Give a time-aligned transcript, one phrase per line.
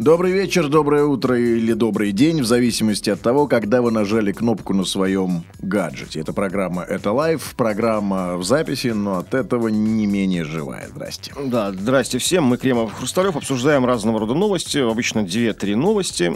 [0.00, 4.72] Добрый вечер, доброе утро или добрый день, в зависимости от того, когда вы нажали кнопку
[4.72, 6.20] на своем гаджете.
[6.20, 10.88] Это программа «Это live», программа в записи, но от этого не менее живая.
[10.88, 11.34] Здрасте.
[11.44, 12.44] Да, здрасте всем.
[12.44, 14.78] Мы, Кремов Хрусталев, обсуждаем разного рода новости.
[14.78, 16.34] Обычно 2-3 новости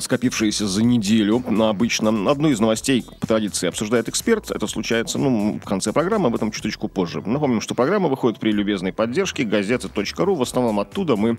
[0.00, 1.42] скопившиеся за неделю.
[1.60, 4.50] Обычно одну из новостей по традиции обсуждает эксперт.
[4.50, 7.22] Это случается ну, в конце программы, об этом чуточку позже.
[7.24, 10.34] Напомним, что программа выходит при любезной поддержке газеты.ру.
[10.34, 11.38] В основном оттуда мы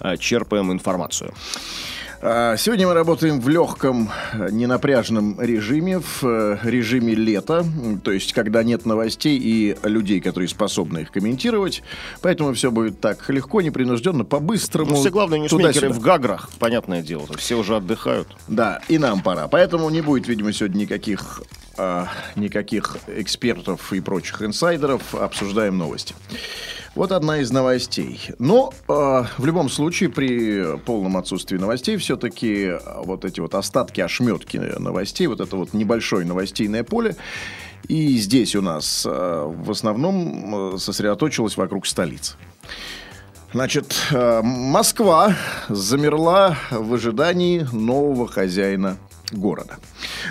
[0.00, 1.32] а, черпаем информацию.
[2.28, 4.10] А, Сегодня мы работаем в легком,
[4.50, 7.64] ненапряжном режиме, в э, режиме лета,
[8.02, 11.84] то есть когда нет новостей и людей, которые способны их комментировать.
[12.22, 14.90] Поэтому все будет так легко, непринужденно, по-быстрому.
[14.90, 15.94] Ну, все главные ньюсмейкеры туда-сюда.
[15.94, 17.28] в Гаграх, понятное дело.
[17.36, 18.26] Все уже отдыхают.
[18.48, 19.46] Да, и нам пора.
[19.46, 21.42] Поэтому не будет, видимо, сегодня никаких,
[21.76, 25.14] а, никаких экспертов и прочих инсайдеров.
[25.14, 26.16] Обсуждаем новости.
[26.96, 28.18] Вот одна из новостей.
[28.38, 32.72] Но а, в любом случае при полном отсутствии новостей все-таки
[33.04, 37.14] вот эти вот остатки, ошметки новостей, вот это вот небольшое новостейное поле,
[37.86, 42.36] и здесь у нас а, в основном а, сосредоточилось вокруг столицы.
[43.52, 45.34] Значит, э, Москва
[45.68, 48.98] замерла в ожидании нового хозяина
[49.32, 49.78] города.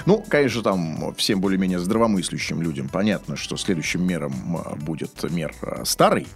[0.05, 5.83] Ну, конечно, там всем более-менее здравомыслящим людям понятно, что следующим мером э, будет мер э,
[5.85, 6.27] старый.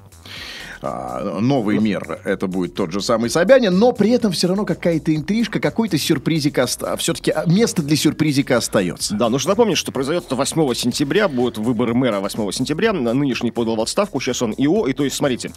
[0.81, 5.13] А, Новый мер это будет тот же самый Собянин, но при этом все равно какая-то
[5.13, 6.95] интрижка, какой-то сюрпризик, оста...
[6.97, 9.16] все-таки место для сюрпризика остается.
[9.16, 12.94] Да, нужно напомнить, что произойдет это 8 сентября, будут выборы мэра 8 сентября.
[12.94, 14.88] Нынешний подал в отставку, сейчас он ИО.
[14.88, 15.52] И то есть, смотрите,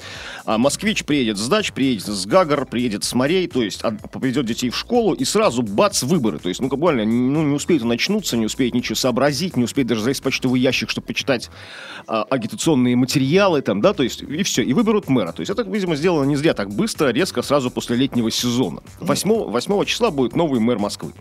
[0.45, 4.47] а, москвич приедет с дач, приедет с Гагар, приедет с морей, то есть от- поведет
[4.47, 6.39] детей в школу и сразу бац, выборы.
[6.39, 9.89] То есть, ну, буквально, ну, не успеет он начнуться, не успеет ничего сообразить, не успеет
[9.89, 11.51] даже залезть в почтовый ящик, чтобы почитать
[12.07, 15.33] а, агитационные материалы там, да, то есть, и все, и выберут мэра.
[15.33, 18.83] То есть, это, видимо, сделано не зря так быстро, резко, сразу после летнего сезона.
[19.01, 21.13] 8, 8 числа будет новый мэр Москвы.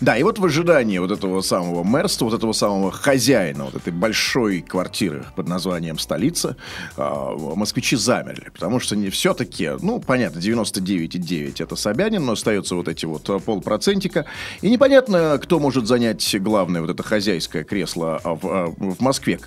[0.00, 3.92] Да, и вот в ожидании вот этого самого мэрства, вот этого самого хозяина вот этой
[3.92, 6.56] большой квартиры под названием «Столица»,
[6.96, 12.88] а, москвичи замерли, потому что не все-таки, ну, понятно, 99,9 это Собянин, но остается вот
[12.88, 14.26] эти вот а, полпроцентика,
[14.60, 19.40] и непонятно, кто может занять главное вот это хозяйское кресло а, в, в Москве.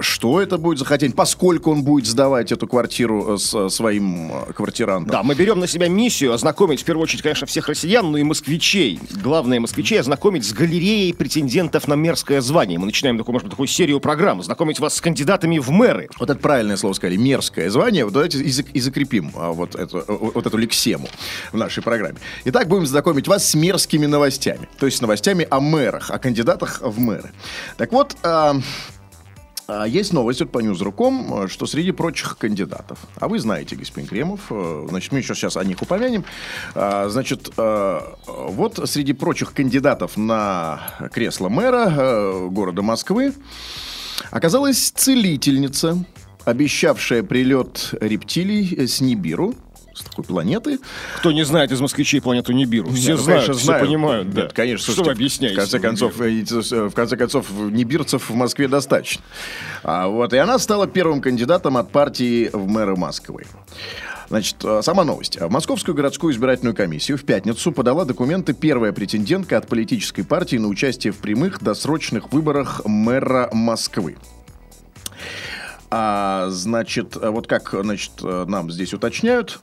[0.00, 4.52] Что это будет за хозяин, поскольку он будет сдавать эту квартиру э, с своим а,
[4.52, 5.10] квартирантом.
[5.10, 8.22] Да, мы берем на себя миссию ознакомить, в первую очередь, конечно, всех россиян, но и
[8.22, 9.00] москвичей.
[9.22, 12.78] Главное, москвичей ознакомить с галереей претендентов на мерзкое звание.
[12.78, 16.08] Мы начинаем такую, может быть, такую серию программ, знакомить вас с кандидатами в мэры.
[16.18, 18.04] Вот это правильное слово сказали, мерзкое звание.
[18.04, 21.08] Вот давайте и, и закрепим а, вот, эту, вот эту лексему
[21.52, 22.18] в нашей программе.
[22.44, 24.68] Итак, будем знакомить вас с мерзкими новостями.
[24.78, 27.30] То есть с новостями о мэрах, о кандидатах в мэры.
[27.76, 28.56] Так вот, а,
[29.86, 34.40] есть новость вот по Ньюзруком, э, что среди прочих кандидатов, а вы знаете, господин Кремов,
[34.50, 36.24] э, значит, мы еще сейчас о них упомянем,
[36.74, 40.80] А, значит, э, вот среди прочих кандидатов на
[41.12, 43.34] кресло мэра города Москвы
[44.30, 46.04] оказалась целительница,
[46.44, 49.54] обещавшая прилет рептилий с Нибиру,
[50.00, 50.78] с такой планеты.
[51.18, 52.90] Кто не знает из москвичей планету Нибиру?
[52.90, 53.86] Все Нет, знают, конечно, все знаю.
[53.86, 54.30] понимают.
[54.30, 54.42] Да.
[54.42, 54.82] Нет, конечно.
[54.82, 55.54] Что вы слушайте, объясняете?
[55.54, 59.22] В конце концов, э, э, в конце концов, нибирцев в Москве достаточно.
[59.82, 63.44] А, вот, и она стала первым кандидатом от партии в мэры Москвы.
[64.28, 65.40] Значит, э, сама новость.
[65.40, 70.68] В Московскую городскую избирательную комиссию в пятницу подала документы первая претендентка от политической партии на
[70.68, 74.16] участие в прямых досрочных выборах мэра Москвы.
[75.90, 79.60] А, значит, вот как значит, нам здесь уточняют,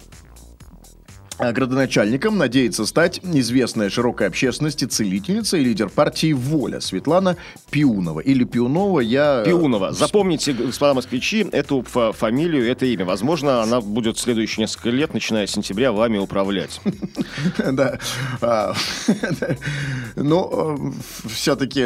[1.39, 7.37] Градоначальником надеется стать известная широкой общественности целительница и лидер партии «Воля» Светлана
[7.69, 8.19] Пиунова.
[8.21, 9.43] Или Пиунова я...
[9.45, 9.91] Пиунова.
[9.91, 13.05] Запомните, господа москвичи, эту фа- фамилию, это имя.
[13.05, 16.81] Возможно, она будет следующие несколько лет, начиная с сентября, вами управлять.
[17.71, 17.99] Да.
[18.41, 18.73] А,
[20.15, 20.93] Ну,
[21.31, 21.85] все-таки,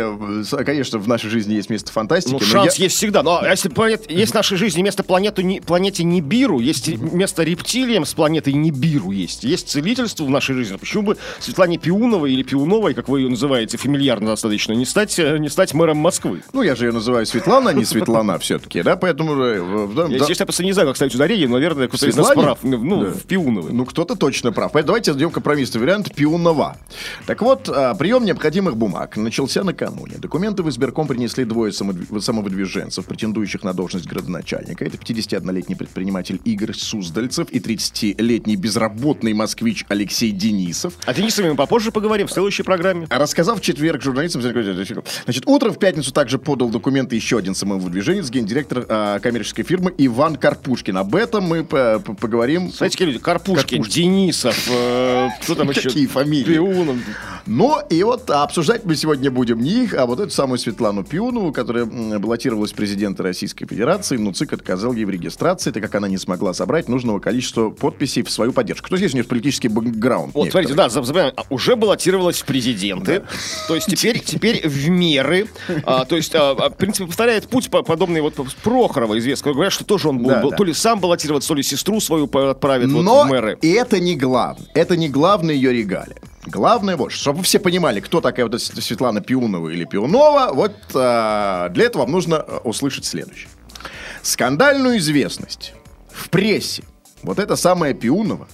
[0.63, 2.31] конечно, в нашей жизни есть место фантастики.
[2.33, 3.23] Ну, шанс есть всегда.
[3.23, 8.53] Но если планет- есть в нашей жизни место планете Нибиру, есть место рептилиям с планетой
[8.53, 9.40] Нибиру есть.
[9.43, 9.61] Есть.
[9.61, 10.77] Есть целительство в нашей жизни.
[10.77, 15.37] Почему бы Светлане Пиуновой или Пиуновой, как вы ее называете, фамильярно достаточно, не стать, э,
[15.37, 16.41] не стать мэром Москвы?
[16.53, 19.35] Ну, я же ее называю Светлана, а не Светлана все-таки, да, поэтому...
[19.43, 22.59] э, Я, честно, просто не знаю, как ставить ударение, но, наверное, кто-то из нас прав.
[22.63, 23.11] Ну, Да.
[23.11, 23.71] в Пиуновой.
[23.73, 24.71] Ну, кто-то точно прав.
[24.71, 26.77] Поэтому давайте сделаем компромиссный вариант Пиунова.
[27.27, 30.17] Так вот, а, прием необходимых бумаг начался накануне.
[30.17, 34.85] Документы в избирком принесли двое самовыдвиженцев, претендующих на должность градоначальника.
[34.85, 40.93] Это 51-летний предприниматель Игорь Суздальцев и 30-летний безработный москвич Алексей Денисов.
[41.05, 43.07] А Денисовым мы попозже поговорим в следующей программе.
[43.09, 48.85] Рассказав в четверг журналистам, значит, утром в пятницу также подал документы еще один самовыдвиженец, гендиректор
[48.89, 50.97] а, коммерческой фирмы Иван Карпушкин.
[50.97, 52.71] Об этом мы по- по- поговорим.
[52.71, 53.19] Знаете, какие люди?
[53.19, 54.03] Карпушкин, Карпушкин.
[54.03, 55.81] Денисов, э, кто там еще?
[55.83, 56.53] Какие фамилии?
[56.53, 56.97] Пиунов.
[57.45, 61.51] Но и вот обсуждать мы сегодня будем не их, а вот эту самую Светлану Пионову,
[61.51, 66.07] которая баллотировалась в президенты Российской Федерации, но ЦИК отказал ей в регистрации, так как она
[66.07, 68.89] не смогла собрать нужного количества подписей в свою поддержку.
[68.89, 70.33] То есть здесь у политический бэкграунд.
[70.33, 70.73] Вот, некоторый.
[70.73, 73.23] смотрите, да, а, уже баллотировалась в президенты,
[73.67, 75.47] то есть теперь, теперь в меры,
[75.85, 79.73] а, то есть, а, а, в принципе, повторяет путь по- подобный вот Прохорова, известного, говорят,
[79.73, 80.57] что тоже он был, Да, был да.
[80.57, 83.57] то ли сам баллотироваться, то ли сестру свою отправит вот Но в мэры.
[83.61, 84.67] и это не главное.
[84.73, 86.17] Это не главное ее регалия.
[86.47, 91.85] Главное вот, чтобы все понимали, кто такая вот Светлана Пиунова или Пиунова, вот а, для
[91.85, 93.49] этого вам нужно а, услышать следующее.
[94.23, 95.73] Скандальную известность
[96.11, 96.83] в прессе
[97.23, 98.47] вот эта самая Пиунова,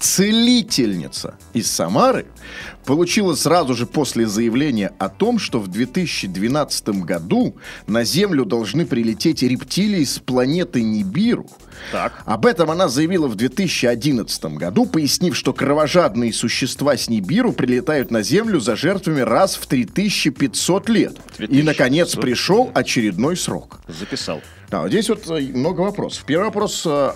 [0.00, 2.26] целительница из Самары,
[2.84, 7.54] получила сразу же после заявления о том, что в 2012 году
[7.86, 11.46] на Землю должны прилететь рептилии с планеты Нибиру.
[11.92, 12.22] Так.
[12.24, 18.22] Об этом она заявила в 2011 году, пояснив, что кровожадные существа с Нибиру прилетают на
[18.22, 21.12] Землю за жертвами раз в 3500 лет.
[21.34, 21.64] И, 3500.
[21.64, 23.80] наконец, пришел очередной срок.
[23.86, 24.40] Записал.
[24.70, 26.24] Да, вот здесь вот э, много вопросов.
[26.26, 27.12] Первый вопрос, э,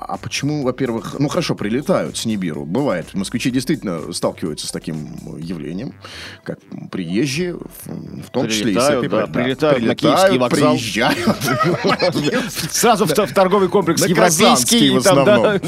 [0.00, 3.12] а почему, во-первых, ну хорошо, прилетают с Нибиру, бывает.
[3.12, 5.94] Москвичи действительно сталкиваются с таким явлением,
[6.42, 6.58] как
[6.90, 10.72] приезжие, в, в том числе и Прилетают, да, да, прилетают на Киевский вокзал.
[10.74, 11.18] приезжают.
[12.70, 14.90] Сразу в, торговый комплекс европейский.
[14.90, 15.60] В основном.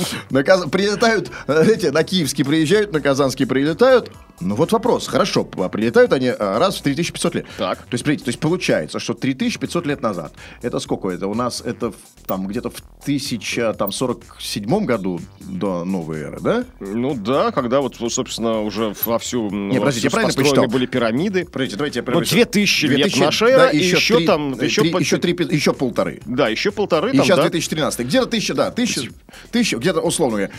[0.70, 4.10] Прилетают, эти, на Киевский приезжают, на Казанский прилетают.
[4.40, 7.46] Ну вот вопрос, хорошо, прилетают они э, раз в 3500 лет.
[7.58, 7.78] Так.
[7.78, 10.32] То есть, смотрите, то есть получается, что 3500 лет назад,
[10.62, 11.28] это сколько это?
[11.28, 11.92] У нас это
[12.26, 16.64] там где-то в 1047 году до новой эры, да?
[16.80, 20.66] Ну да, когда вот, собственно, уже вовсю Не, подождите, я правильно посчитал?
[20.66, 21.44] были пирамиды.
[21.44, 22.30] Подождите, давайте я Ну, прервусь.
[22.30, 25.32] 2000 лет 2000, наша эра, и еще три- там- э, еще три- по- еще три
[25.34, 26.20] пи- еще полторы.
[26.26, 27.42] Да, еще полторы И там, сейчас да.
[27.44, 28.06] 2013.
[28.06, 29.10] Где-то тысяча, да, тысяча,
[29.50, 30.52] тысяча, где-то условно говоря.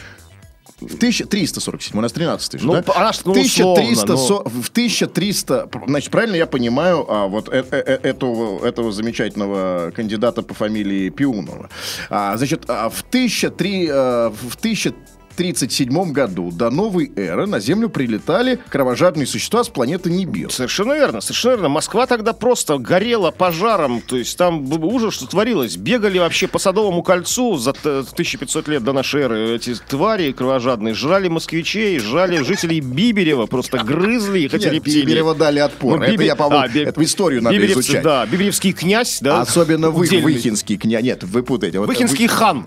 [0.87, 2.83] В 1347, у нас 13 ну, да?
[2.95, 4.51] Она, ну, 1300, условно, но...
[4.55, 4.61] Ну.
[4.61, 10.41] В 1300, значит, правильно я понимаю а, вот э, э -э этого, этого замечательного кандидата
[10.41, 11.69] по фамилии Пиунова.
[12.09, 17.89] А, значит, а в, 1300, э, в 1300 1937 году до новой эры на Землю
[17.89, 20.51] прилетали кровожадные существа с планеты Нибир.
[20.51, 21.69] Совершенно верно, совершенно верно.
[21.69, 25.77] Москва тогда просто горела пожаром, то есть там ужас, что творилось.
[25.77, 31.27] Бегали вообще по Садовому кольцу за 1500 лет до нашей эры эти твари кровожадные, жрали
[31.27, 35.05] москвичей, жрали жителей Биберева, просто грызли их эти рептилии.
[35.05, 38.03] Биберева дали отпор, ну, это я, по-моему, а, историю надо Биберевцы, изучать.
[38.03, 39.41] Да, биберевский князь, да.
[39.41, 41.79] Особенно вы, Вихинский князь, нет, вы путаете.
[41.79, 42.65] Вихинский хан.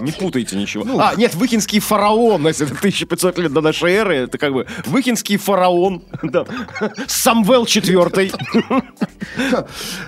[0.00, 0.84] Не путайте ничего.
[0.84, 4.66] Ну, а, нет, Выхинский фараон, если это 1500 лет до нашей эры, это как бы
[4.86, 6.44] Выхинский фараон, да.
[7.06, 8.34] Самвел IV.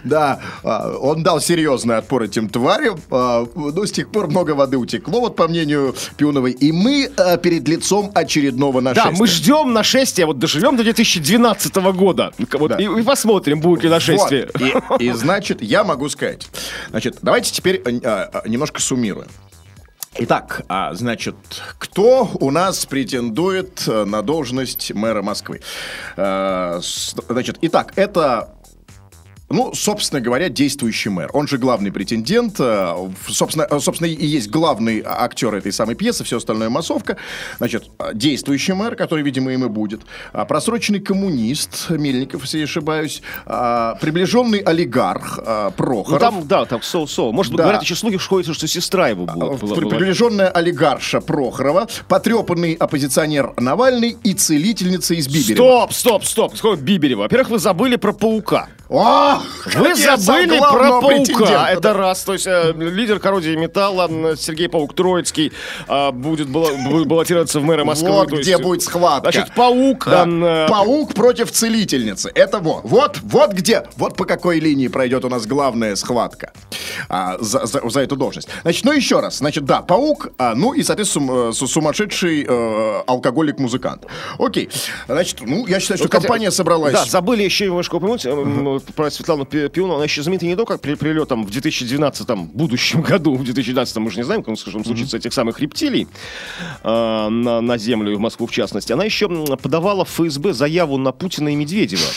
[0.04, 2.98] Да, а, он дал серьезный отпор этим тварям.
[3.10, 6.52] а, Но с тех пор много воды утекло, вот по мнению Пионовой.
[6.52, 9.16] И мы а, перед лицом очередного Да, нашествия.
[9.18, 12.32] мы ждем нашествия, вот доживем до 2012 года.
[12.52, 12.76] Вот, Да.
[12.76, 14.48] и, и посмотрим, будет ли нашествие.
[14.88, 15.00] Вот.
[15.00, 16.48] И, и, значит, я могу сказать.
[16.90, 17.82] Значит, давайте теперь
[18.46, 19.28] немножко суммируем.
[20.18, 21.34] Итак, а, значит,
[21.78, 25.60] кто у нас претендует э, на должность мэра Москвы?
[26.16, 28.50] С- Значит, итак, это
[29.52, 31.30] ну, собственно говоря, действующий мэр.
[31.32, 32.56] Он же главный претендент.
[32.58, 32.94] э,
[33.28, 37.16] Собственно, э, собственно, и есть главный актер этой самой пьесы, все остальное массовка.
[37.58, 40.00] Значит, действующий мэр, который, видимо, им и будет.
[40.32, 43.22] А, Просроченный коммунист, Мельников, если я ошибаюсь.
[43.46, 46.20] А, Приближенный олигарх а, Ну, Прохоров.
[46.20, 47.32] там, да, там соу-соу.
[47.32, 47.64] Может быть, Да.
[47.64, 49.26] говорят еще слухи, что ходит, что сестра его.
[49.28, 49.90] А, была- при- была.
[49.90, 55.88] Приближенная олигарша Прохорова, потрепанный оппозиционер Навальный и целительница из Биберева.
[55.88, 56.56] Стоп, стоп, стоп.
[56.56, 57.22] Сколько Биберева?
[57.22, 58.68] Во-первых, вы забыли про паука.
[58.92, 59.38] О,
[59.74, 61.70] Вы наконец-то забыли про паука.
[61.70, 62.22] Это раз.
[62.24, 65.50] То есть э, лидер коррозии металла Сергей Паук Троицкий
[65.88, 68.10] э, будет будет баллотироваться в мэра Москвы.
[68.10, 69.32] Вот То есть, где будет схватка.
[69.32, 70.04] Значит, паук.
[70.06, 70.22] Да.
[70.24, 72.30] он, э, Паук против целительницы.
[72.34, 76.52] Это вот, вот, вот где, вот по какой линии пройдет у нас главная схватка
[77.08, 78.48] а, за, за- за эту должность.
[78.62, 79.38] Значит, ну еще раз.
[79.38, 84.04] Значит, да, паук, а, ну и, соответственно, сум- э, су- сумасшедший э, алкоголик-музыкант.
[84.38, 84.68] Окей.
[85.06, 86.92] Значит, ну, я считаю, что хотя- компания собралась.
[86.92, 88.26] Да, забыли еще немножко упомянуть
[88.94, 89.96] про Светлану Пи- Пионову.
[89.96, 94.18] Она еще знаменита не только при прилетом в 2012 будущем году, в 2012 мы же
[94.18, 96.06] не знаем, как скажем, случится этих самых рептилий
[96.82, 98.92] э, на, на Землю и в Москву в частности.
[98.92, 102.02] Она еще подавала в ФСБ заяву на Путина и Медведева.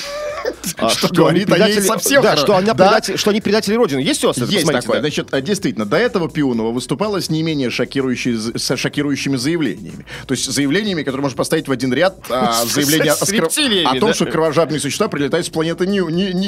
[0.78, 2.86] А, Что говорит о ней предатели- совсем Да, что, она Да.
[2.86, 4.00] предатель- что они предатели Родины.
[4.00, 4.46] Есть у вас это?
[4.46, 4.98] Есть Посмотрите, такое.
[4.98, 5.02] да.
[5.02, 10.06] Значит, а, действительно, до этого Пионова выступала с не менее шокирующей, со шокирующими заявлениями.
[10.28, 13.96] То есть заявлениями, которые можно поставить в один ряд, а, С- заявления с о, рептилиями,
[13.98, 14.14] о том, да?
[14.16, 16.00] что кровожадные существа прилетают с планеты Ни-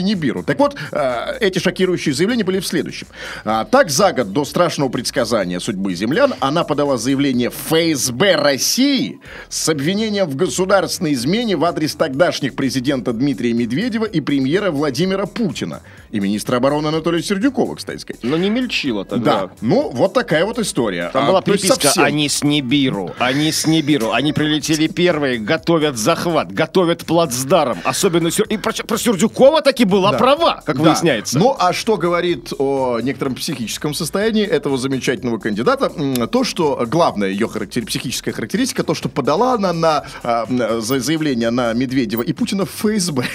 [0.07, 0.43] Нибиру.
[0.43, 3.07] Так вот, а, эти шокирующие заявления были в следующем.
[3.45, 9.69] А, Так, за год до страшного предсказания судьбы землян, она подала заявление ФСБ России с
[9.69, 15.81] обвинением в государственной измене в адрес тогдашних президента Дмитрия Медведева и премьера Владимира Путина.
[16.11, 18.23] И министра обороны Анатолия Сердюкова, кстати сказать.
[18.23, 19.41] Но не мельчила тогда.
[19.47, 21.09] Да, ну вот такая вот история.
[21.11, 22.03] Там А, была приписка совсем.
[22.03, 24.11] «Они с Нибиру», «Они с Нибиру».
[24.11, 27.79] Они прилетели первые, готовят захват, готовят плацдарм.
[27.83, 28.27] Особенно...
[28.29, 30.17] Сюр- И про, про Сердюкова таки была Да.
[30.17, 30.83] права, как Да.
[30.83, 31.37] выясняется.
[31.37, 35.89] Ну, а что говорит о некотором психическом состоянии этого замечательного кандидата?
[36.27, 40.45] То, что главная ее характери- психическая характеристика, то, что подала она на а,
[40.81, 43.25] за- заявление на Медведева и Путина в ФСБ.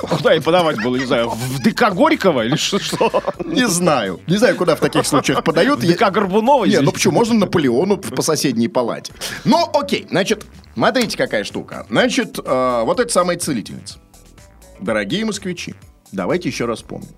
[0.00, 3.22] Куда и подавать было, не знаю, в ДК Горького или что?
[3.44, 4.20] Не знаю.
[4.26, 5.80] Не знаю, куда в таких случаях подают.
[5.80, 6.64] В ДК Горбунова?
[6.64, 7.14] Не, ну почему?
[7.14, 9.12] Можно Наполеону по соседней палате.
[9.44, 11.86] Ну, окей, значит, смотрите, какая штука.
[11.88, 13.98] Значит, э, вот эта самая целительница.
[14.80, 15.74] Дорогие москвичи,
[16.12, 17.10] давайте еще раз помним.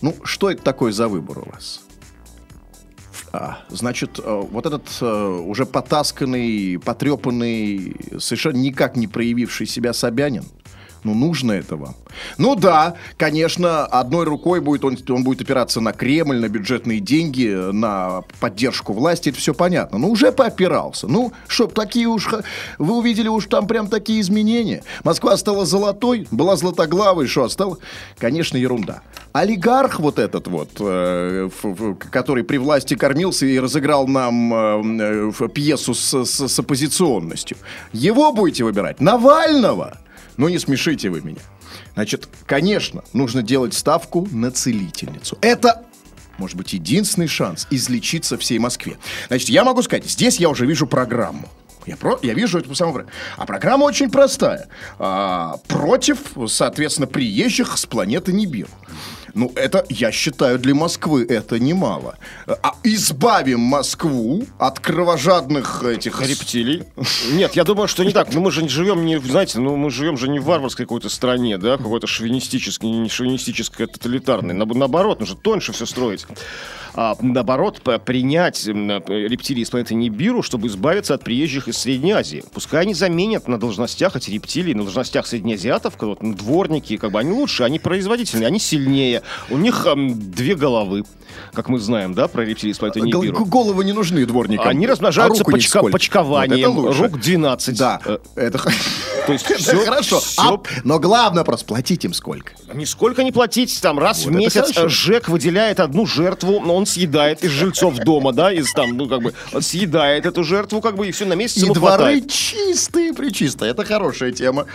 [0.00, 1.80] Ну, что это такое за выбор у вас?
[3.32, 10.44] А, значит, э, вот этот э, уже потасканный, потрепанный, совершенно никак не проявивший себя Собянин,
[11.04, 11.94] ну, нужно это вам.
[12.38, 17.46] Ну да, конечно, одной рукой будет он, он будет опираться на Кремль, на бюджетные деньги,
[17.72, 19.98] на поддержку власти, это все понятно.
[19.98, 21.06] Но уже поопирался.
[21.08, 22.28] Ну, чтоб такие уж...
[22.78, 24.82] Вы увидели уж там прям такие изменения.
[25.04, 27.78] Москва стала золотой, была златоглавой, что стала...
[28.18, 29.02] Конечно, ерунда.
[29.32, 35.32] Олигарх вот этот вот, э, ф- ф- который при власти кормился и разыграл нам э,
[35.40, 37.56] э, пьесу с, с- с оппозиционностью,
[37.92, 39.00] его будете выбирать?
[39.00, 39.98] Навального?
[40.36, 41.40] Ну, не смешите вы меня.
[41.94, 45.38] Значит, конечно, нужно делать ставку на целительницу.
[45.40, 45.84] Это
[46.38, 48.98] может быть, единственный шанс излечиться всей Москве.
[49.28, 51.48] Значит, я могу сказать, здесь я уже вижу программу.
[51.86, 53.06] Я, про, я вижу эту самую.
[53.36, 54.68] А программа очень простая.
[54.98, 58.70] А, против, соответственно, приезжих с планеты Нибиру.
[59.34, 62.16] Ну, это, я считаю, для Москвы это немало.
[62.46, 66.20] А избавим Москву от кровожадных этих...
[66.22, 66.84] Рептилий?
[67.32, 68.32] Нет, я думаю, что не так.
[68.32, 71.08] Ну, мы же не живем не, знаете, ну, мы живем же не в варварской какой-то
[71.08, 74.54] стране, да, какой-то шовинистической, не шовинистической, тоталитарной.
[74.54, 76.26] Наб- Наоборот, нужно тоньше все строить.
[76.96, 82.44] А, наоборот, принять э, рептилии из планеты Нибиру, чтобы избавиться от приезжих из Средней Азии.
[82.52, 87.32] Пускай они заменят на должностях эти рептилии, на должностях среднеазиатов, вот, дворники, как бы они
[87.32, 89.22] лучше, они производительнее, они сильнее.
[89.50, 91.04] У них м, две головы,
[91.52, 93.44] как мы знаем, да, про рептилии из планеты Гол- Нибиру.
[93.44, 94.68] Головы не нужны дворникам.
[94.68, 97.02] Они А размножаются руку почка- почкованием, Вот это лучше.
[97.12, 97.78] рук 12.
[97.78, 98.58] Да, Э, это,
[99.26, 100.20] То есть всё- хорошо.
[100.20, 102.52] всё- А, но главное просто, платить им сколько?
[102.72, 106.86] Нисколько не платить, там раз Вот в месяц э, ЖЭК выделяет одну жертву, но он
[106.86, 111.08] съедает из жильцов дома, да, из там, ну, как бы, съедает эту жертву, как бы,
[111.08, 112.30] и все на месяц И дворы хватает.
[112.30, 113.70] чистые, причистые.
[113.70, 114.66] Это хорошая тема.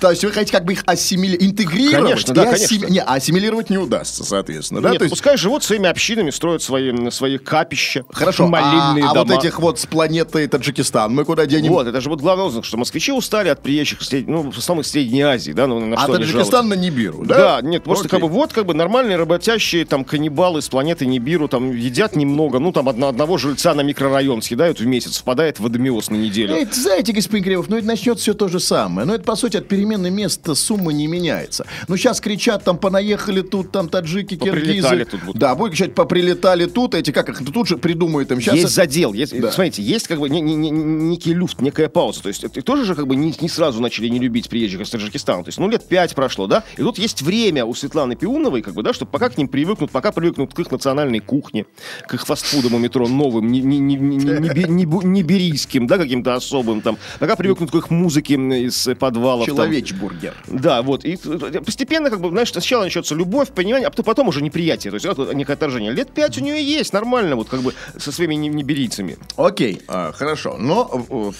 [0.00, 2.02] То есть вы хотите как бы их ассимилировать, интегрировать?
[2.04, 2.92] Конечно, да, и ассими- конечно.
[2.92, 4.80] Не, ассимилировать не удастся, соответственно.
[4.80, 4.90] да?
[4.90, 9.14] Нет, То есть- пускай живут своими общинами, строят свои, свои капища, Хорошо, а, молильные а
[9.14, 9.38] вот дома.
[9.38, 11.70] этих вот с планеты Таджикистан мы куда денем?
[11.70, 15.52] Вот, это же вот главный лозунг, что москвичи устали от приезжих, ну, из Средней Азии,
[15.52, 17.60] да, ну, на а Таджикистан на Нибиру, да?
[17.60, 18.18] Да, нет, просто Окей.
[18.18, 22.58] как бы вот как бы нормальные работящие там каннибалы с планеты Нибиру там едят немного,
[22.58, 26.54] ну там одно- одного жильца на микрорайон съедают в месяц, впадает в адомиоз на неделю.
[26.54, 29.06] Эй, знаете, господин Кривов, ну это начнет все то же самое.
[29.06, 31.66] Но это, по сути, от перемены места сумма не меняется.
[31.88, 35.04] Ну, сейчас кричат, там, понаехали тут, там, таджики, Поприлетали киргизы.
[35.04, 35.40] тут будут.
[35.40, 38.54] Да, будет, значит, поприлетали тут, эти как их тут же придумают им сейчас.
[38.54, 39.12] Есть задел.
[39.12, 39.50] Есть, Да.
[39.50, 42.22] Смотрите, есть как бы не- не- не- некий люфт, некая пауза.
[42.22, 44.90] То есть это тоже же как бы не, не сразу начали не любить приезжих из
[44.90, 45.42] Таджикистана.
[45.44, 46.62] То есть, ну, лет пять прошло, да?
[46.76, 49.90] И тут есть время у Светланы Пиуновой, как бы, да, чтобы пока к ним привыкнут,
[49.90, 51.66] пока привыкнут к их национальной кухне,
[52.06, 55.22] к их фастфудам у метро новым, не, не, не, не, не, би- не бу- не
[55.22, 59.46] берийским, да, каким-то особым там, пока привыкнут к их музыке из подвалов.
[59.46, 59.56] там.
[59.56, 60.34] Человечбургер.
[60.46, 61.04] Да, вот.
[61.04, 64.90] И э, постепенно, как бы, знаешь, сначала начнется любовь, понимание, а потом- уже неприятие.
[64.90, 65.92] То есть это некое отторжение.
[65.92, 69.16] Лет пять у нее есть, нормально, вот как бы со своими не- неберийцами.
[69.36, 70.56] Окей, а, хорошо.
[70.58, 71.32] Но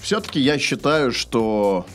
[0.00, 1.86] все-таки я считаю, что...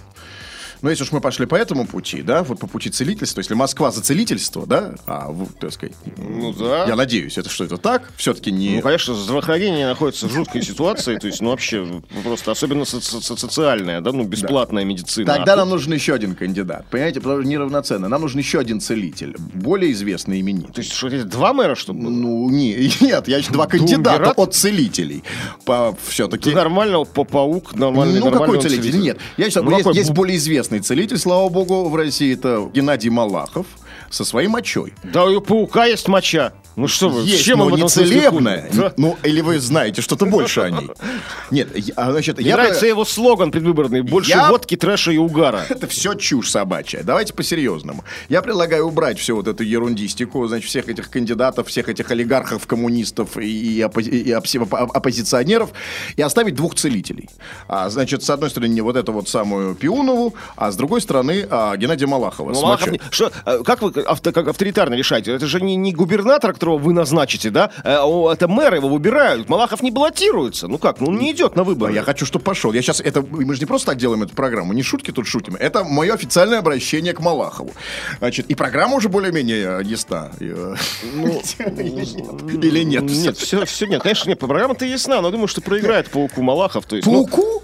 [0.82, 3.92] Ну, если уж мы пошли по этому пути, да, вот по пути целительства, если Москва
[3.92, 6.86] за целительство, да, а, так сказать, Ну да.
[6.86, 8.12] я надеюсь, это что, это так?
[8.18, 8.76] Все-таки не...
[8.76, 11.86] Ну, конечно, здравоохранение находится в жуткой ситуации, то есть, ну, вообще,
[12.24, 15.34] просто, особенно со- со- со- социальная, да, ну, бесплатная медицина.
[15.34, 16.86] Тогда нам нужен еще один кандидат.
[16.92, 18.08] Понимаете, потому что неравноценно.
[18.08, 19.36] Нам нужен еще один целитель.
[19.54, 20.74] Более известный именитый.
[20.74, 21.96] То есть, что, эти два мэра, было?
[22.10, 25.24] Ну, не, нет, я ищу два кандидата от целителей.
[25.66, 26.54] По, все-таки...
[26.54, 29.00] Нормально, по паук, нормальный, Ну, какой целитель?
[29.00, 29.18] Нет.
[29.38, 29.96] Я считаю, Ну, какой?
[29.96, 32.34] есть более известный целитель, слава богу, в России.
[32.34, 33.66] Это Геннадий Малахов
[34.10, 34.94] со своей мочой.
[35.04, 36.54] Да у паука есть моча.
[36.78, 38.68] Ну что вы, Есть, чем но не целебная.
[38.70, 38.78] хуй?
[38.80, 38.94] Да.
[38.98, 40.90] Ну, или вы знаете что-то больше о ней.
[41.52, 42.56] Нет, я- а, значит, Мне я...
[42.56, 44.04] нравится его слоган предвыборный.
[44.04, 45.66] Больше Я- водки, трэша и угара.
[45.70, 47.02] Это все чушь собачья.
[47.04, 48.04] Давайте по-серьезному.
[48.30, 53.38] Я предлагаю убрать всю вот эту ерундистику, значит, всех этих кандидатов, всех этих олигархов, коммунистов
[53.38, 55.72] и, и оппо- и опси- оппо- оппозиционеров
[56.16, 57.28] и оставить двух целителей.
[57.68, 61.76] А, значит, с одной стороны, вот эту вот самую Пиунову, а с другой стороны, а,
[61.76, 62.52] Геннадия Малахова.
[62.54, 65.32] Ну, Малахов что, э, как вы авто- как авторитарно решаете?
[65.34, 67.72] Это же не, не губернатор, которого вы назначите, да?
[67.84, 69.48] Э, о, Это мэр, его выбирают.
[69.50, 70.68] Малахов не баллотируется.
[70.68, 71.94] Ну как, ну он не идет на А выборы.
[71.94, 72.74] я хочу, чтобы пошел.
[72.74, 75.56] Я сейчас это мы же не просто так делаем эту программу, не шутки тут шутим.
[75.56, 77.72] Это мое официальное обращение к Малахову.
[78.20, 80.32] Значит, и программа уже более-менее э, ясна.
[80.42, 80.76] Э,
[82.68, 83.04] Или нет?
[83.04, 84.02] Нет, все, все нет.
[84.02, 86.86] Конечно, нет, программа-то ясна, но думаю, что проиграет пауку Малахов.
[86.86, 87.64] То есть, ну, Пауку?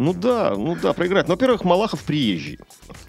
[0.00, 1.28] Ну да, ну да, проиграет.
[1.28, 2.58] Но, во-первых, Малахов приезжий.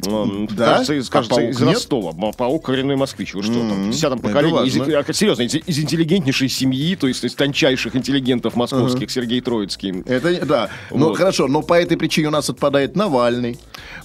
[0.06, 0.66] Он, Да?
[0.74, 1.74] Кажется, из, А кажется, паук из нет?
[1.76, 2.12] Ростова.
[2.12, 3.34] Ма- Паук коренной москвич.
[3.34, 4.68] Вы что, там, в десятом это поколении.
[4.68, 5.00] Из, важно.
[5.00, 10.04] а, серьезно, из, из интеллигентнейшей семьи, то есть из тончайших интеллигентов московских, Сергей Троицкий.
[10.06, 10.70] Это, да.
[10.92, 11.18] Ну, Вот.
[11.18, 13.58] хорошо, но по этой причине у нас отпадает Навальный.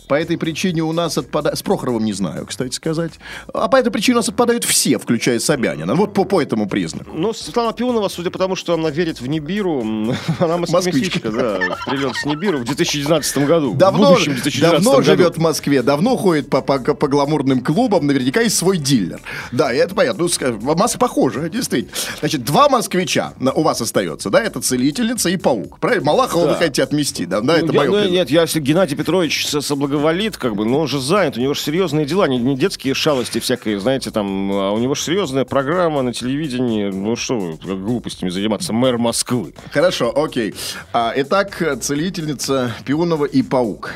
[0.06, 1.58] По этой причине у нас отпадает...
[1.58, 3.14] С Прохоровым не знаю, кстати сказать.
[3.52, 5.96] А по этой причине у нас отпадают все, включая Собянина.
[5.96, 7.10] Вот по, по этому признаку.
[7.12, 11.58] Ну, Светлана Пионова, судя по тому, что она верит в Нибиру, м, она москвичка, да,
[11.86, 13.72] прилет с Нибиру в 2019 году.
[13.72, 15.02] в Давно, будущем 2019 давно году.
[15.04, 19.20] живет в Москве, давно ходит по, по, по гламурным клубам, наверняка есть свой дилер.
[19.52, 20.24] Да, и это понятно.
[20.24, 21.94] Ну, Москва похожа, действительно.
[22.20, 24.42] Значит, два москвича у вас остается, да?
[24.42, 25.78] Это целительница и паук.
[25.78, 26.04] Правильно?
[26.06, 26.52] Малахова Да.
[26.52, 27.40] вы хотите отмести, да?
[27.40, 30.64] Да, Ну, это я- мое ну, нет, я, если Геннадий Петрович со- соблаговолит, как бы,
[30.64, 34.10] но он же занят, у него же серьезные дела, не, не детские шалости всякие, знаете,
[34.10, 38.98] там, а у него же серьезная программа на телевидении, ну что вы, глупостями заниматься, мэр
[38.98, 39.54] Москвы.
[39.72, 40.54] Хорошо, окей.
[40.92, 43.92] А, итак, целительница Пионова и паук.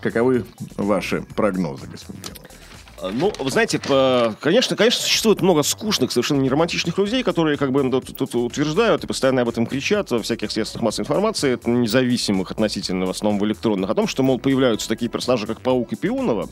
[0.00, 0.44] Каковы
[0.76, 2.22] ваши прогнозы, господин
[3.02, 7.82] Ну, вы знаете, по- конечно, конечно, существует много скучных, совершенно неромантичных людей, которые как бы
[7.82, 12.50] ну, тут, тут утверждают и постоянно об этом кричат во всяких средствах массовой информации, независимых
[12.50, 15.96] относительно в основном в электронных, о том, что, мол, появляются такие персонажи, как Паук и
[15.96, 16.48] Пионова,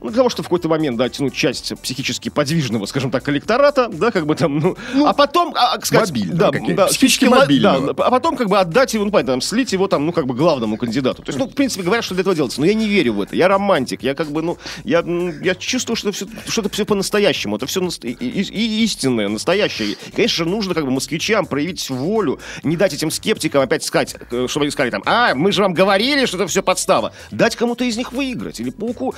[0.00, 3.88] ну, для того, чтобы в какой-то момент, да, тянуть часть психически подвижного, скажем так, электората,
[3.88, 7.38] да, как бы там, ну, а потом, а, а, сказать, мобильного да, да, психически мо-
[7.40, 7.92] мобильного.
[7.94, 10.26] да, а потом как бы отдать его, ну, понятно, там, слить его там, ну, как
[10.26, 11.22] бы главному кандидату.
[11.22, 12.60] То есть, ну, в принципе, говорят, что для этого делается.
[12.60, 13.34] Но я не верю в это.
[13.34, 14.02] Я романтик.
[14.02, 17.56] Я как бы, ну, я, м, я чувствую, что все, что это все по-настоящему.
[17.56, 19.92] Это все и, и- истинное, настоящее.
[19.92, 24.16] И, конечно же, нужно как бы москвичам проявить волю, не дать этим скептикам опять сказать,
[24.30, 27.12] э, чтобы они сказали там, а, мы же вам говорили, что это все подстава.
[27.30, 28.60] Дать кому-то из них выиграть.
[28.60, 29.14] Или пауку.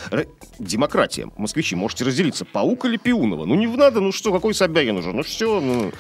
[0.59, 1.29] Демократия.
[1.37, 2.45] Москвичи, можете разделиться.
[2.45, 3.45] Паук или Пиунова.
[3.45, 5.13] Ну, не надо, ну что, какой Собянин уже?
[5.13, 5.93] Ну, все, ну,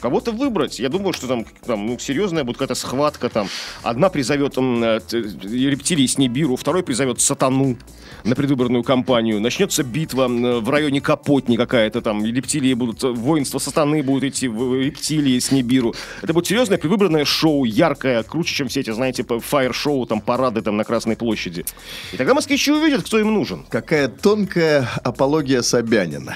[0.00, 0.78] кого-то выбрать.
[0.78, 3.48] Я думаю, что там, там ну, серьезная будет какая-то схватка там.
[3.82, 7.76] Одна призовет э, т- рептилии с Нибиру, второй призовет сатану
[8.24, 9.40] на предвыборную кампанию.
[9.40, 12.24] Начнется битва м, в районе Капотни какая-то там.
[12.24, 15.94] Рептилии будут, э, воинство сатаны будут идти в рептилии с Нибиру.
[16.22, 20.76] Это будет серьезное предвыборное шоу, яркое, круче, чем все эти, знаете, фаер-шоу, там, парады там
[20.76, 21.64] на Красной площади.
[22.12, 23.64] И тогда москвичи увидят, кто им нужен.
[23.68, 26.34] Какая тонкая апология Собянина.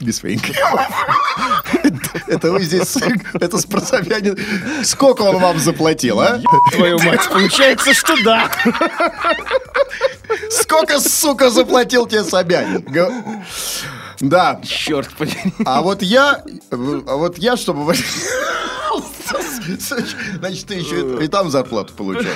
[0.00, 0.88] Кремов.
[2.26, 2.96] Это вы здесь,
[3.34, 4.36] это с про Собянин.
[4.82, 6.40] Сколько он вам заплатил, а?
[6.72, 8.50] Твою мать, получается, что да.
[10.48, 12.84] Сколько, сука, заплатил тебе Собянин?
[14.20, 14.60] Да.
[14.64, 15.52] Черт подери.
[15.64, 16.76] А вот я, а
[17.16, 17.94] вот я, чтобы...
[20.38, 22.26] Значит, ты еще и там зарплату получаешь.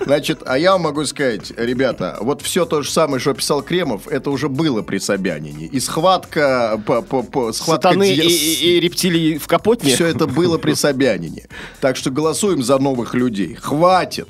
[0.00, 4.06] Значит, а я вам могу сказать, ребята, вот все то же самое, что писал Кремов,
[4.06, 5.66] это уже было при Собянине.
[5.66, 6.80] И схватка...
[6.86, 9.94] По, по, по, схватка Сатаны ди- и, и- и рептилии в Капотне.
[9.94, 11.46] Все это было при Собянине.
[11.80, 13.54] Так что голосуем за новых людей.
[13.54, 14.28] Хватит.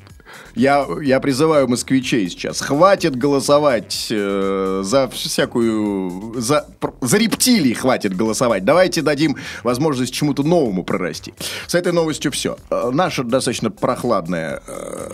[0.55, 2.61] Я, я призываю москвичей сейчас.
[2.61, 6.33] Хватит голосовать э, за всякую...
[6.41, 6.67] За,
[7.01, 8.65] за рептилии хватит голосовать.
[8.65, 11.33] Давайте дадим возможность чему-то новому прорасти.
[11.67, 12.57] С этой новостью все.
[12.91, 15.11] Наше достаточно прохладное э,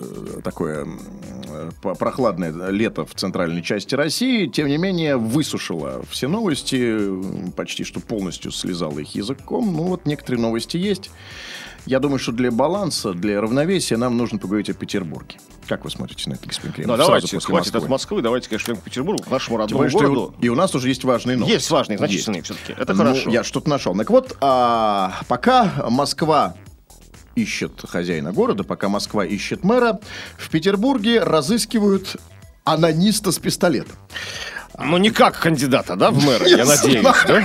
[0.00, 0.86] э, такое
[1.48, 6.98] э, прохладное лето в центральной части России, тем не менее, высушило все новости,
[7.56, 9.72] почти что полностью слезало их языком.
[9.72, 11.10] Ну, вот некоторые новости есть.
[11.86, 15.36] Я думаю, что для баланса, для равновесия нам нужно поговорить о Петербурге.
[15.68, 16.96] Как вы смотрите на господин Кремов?
[16.98, 17.80] Да, Сразу давайте, хватит Москвы.
[17.84, 20.34] от Москвы, давайте, конечно, к Петербургу, к нашему родному более, и городу.
[20.38, 21.54] у- и у нас уже есть важные новости.
[21.56, 22.72] Есть важные, значительные все-таки.
[22.72, 23.30] Это Ну, хорошо.
[23.30, 23.94] Я что-то нашел.
[23.96, 26.54] Так вот, а, пока Москва
[27.34, 30.00] ищет хозяина города, пока Москва ищет мэра,
[30.38, 32.16] в Петербурге разыскивают
[32.64, 33.96] анониста с пистолетом.
[34.78, 37.44] Ну, не как кандидата, да, в мэра, я надеюсь, да?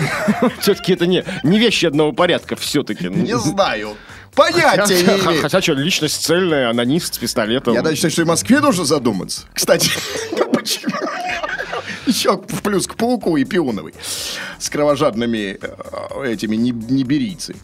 [0.62, 3.08] Все-таки это не, не вещи одного порядка, все-таки.
[3.08, 3.96] Не знаю.
[4.36, 5.42] Понятия не имею.
[5.42, 7.74] Хотя что, личность цельная, анонист с пистолетом.
[7.74, 9.42] Я даже считаю, что и Москве нужно задуматься.
[9.54, 9.92] Кстати,
[10.54, 10.96] почему?
[12.06, 13.94] Еще в плюс к пауку и пионовый.
[14.58, 17.56] С кровожадными э, этими не- ниберийцы.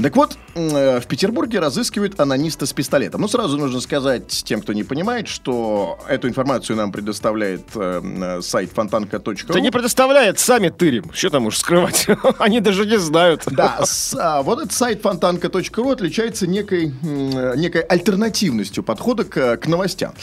[0.00, 3.20] Так вот, э, в Петербурге разыскивают анониста с пистолетом.
[3.20, 8.00] Ну, сразу нужно сказать тем, кто не понимает, что эту информацию нам предоставляет э,
[8.38, 9.34] э, сайт фонтанка.ру.
[9.48, 11.10] Да не предоставляет, сами тырим.
[11.12, 12.06] Что там уж скрывать?
[12.38, 13.42] Они даже не знают.
[13.50, 19.66] Да, с- а, вот этот сайт фонтанка.ру отличается некой, э, некой альтернативностью подхода к, к
[19.66, 20.14] новостям.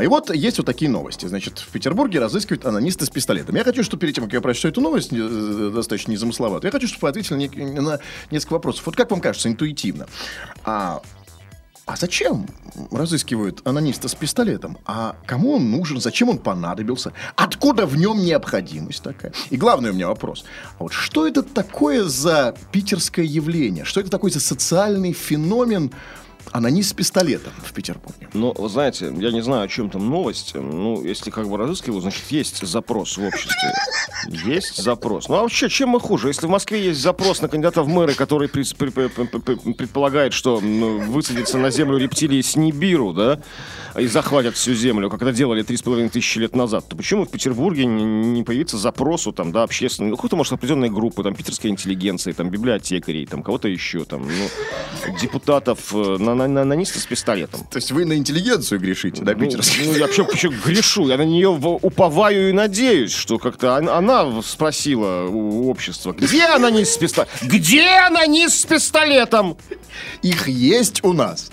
[0.00, 1.26] И вот есть вот такие новости.
[1.26, 3.54] Значит, в Петербурге разыскивают анониста с пистолетом.
[3.56, 7.02] Я хочу, чтобы перед тем, как я прочитаю эту новость, достаточно незамысловатую, я хочу, чтобы
[7.02, 7.36] вы ответили
[7.80, 7.98] на
[8.30, 8.86] несколько вопросов.
[8.86, 10.06] Вот как вам кажется, интуитивно,
[10.64, 11.02] а
[11.86, 12.46] а зачем
[12.90, 14.76] разыскивают анониста с пистолетом?
[14.86, 16.00] А кому он нужен?
[16.00, 17.12] Зачем он понадобился?
[17.36, 19.32] Откуда в нем необходимость такая?
[19.50, 20.44] И главный у меня вопрос.
[20.78, 23.84] А вот что это такое за питерское явление?
[23.84, 25.92] Что это такой за социальный феномен
[26.52, 28.28] анонист с пистолетом в Петербурге?
[28.32, 30.54] Ну, вы знаете, я не знаю, о чем там новость.
[30.54, 33.72] Ну, если как бы разыскиваю, значит, есть запрос в обществе.
[34.28, 35.28] Есть запрос.
[35.28, 36.28] Ну, а вообще, чем мы хуже?
[36.28, 39.74] Если в Москве есть запрос на кандидата в мэры, который пред- пре- пре- пре- пре-
[39.74, 43.40] предполагает, что ну, высадится на землю рептилии с Нибиру, да,
[43.98, 47.86] и захватят всю землю, как это делали 3,5 тысячи лет назад, то почему в Петербурге
[47.86, 52.32] не, не появится запросу, там, да, общественной, ну, какой-то, может, определенной группы, там, питерской интеллигенции,
[52.32, 57.60] там, библиотекарей, там, кого-то еще, там, ну, депутатов, э, на, на, на, анониста с пистолетом.
[57.70, 59.86] То есть вы на интеллигенцию грешите, да, Ну, питерскую?
[59.86, 63.88] ну, я вообще, вообще грешу, я на нее в- уповаю и надеюсь, что как-то он-
[63.88, 67.48] она спросила у общества, где анонист с пистолетом?
[67.48, 69.56] Где анонист с пистолетом?
[70.22, 71.50] Их есть у нас.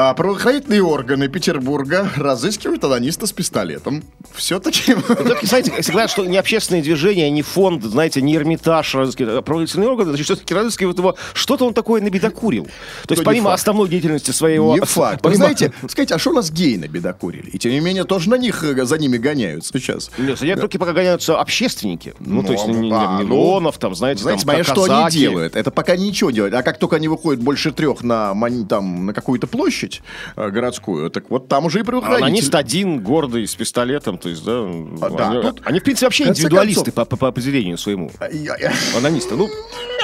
[0.00, 4.04] А правоохранительные органы Петербурга разыскивают анониста с пистолетом.
[4.32, 4.94] Все-таки...
[4.94, 9.88] Все-таки, знаете, говорят, что не общественные движения, не фонд, знаете, не Эрмитаж разыскивает, а правоохранительные
[9.88, 12.66] органы, значит, все-таки разыскивают его, что-то он такое набедокурил.
[13.08, 13.58] То есть не помимо факт.
[13.58, 14.72] основной деятельности своего...
[14.72, 15.24] Не факт.
[15.24, 17.50] Вы помимо- знаете, скажите, а что у нас геи набедокурили?
[17.50, 20.12] И тем не менее тоже на них э, за ними гоняются сейчас.
[20.16, 22.14] Нет, я только пока гоняются общественники.
[22.20, 25.10] Ну, то есть Ну, не, не а, ну, Милонов, там, знаете, Знаете, там, что они
[25.10, 25.56] делают.
[25.56, 26.54] Это пока ничего делают.
[26.54, 28.32] А как только они выходят больше трех на,
[28.68, 29.87] там, на какую-то площадь
[30.36, 32.24] э, городскую, так вот там уже и А правоохранители.
[32.26, 36.06] Анонист один, гордый, с пистолетом, то есть, да, А, да, они, тут- они, в принципе,
[36.06, 38.10] вообще индивидуалисты концов- по, по- по определению своему.
[38.32, 39.48] Я- Анонисты, ну,